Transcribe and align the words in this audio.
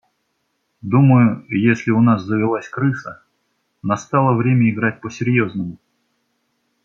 Думаю, 0.81 1.45
если 1.49 1.91
у 1.91 2.01
нас 2.01 2.23
завелась 2.23 2.67
крыса, 2.67 3.21
настало 3.83 4.33
время 4.35 4.67
играть 4.71 4.99
по-серьезному. 4.99 5.77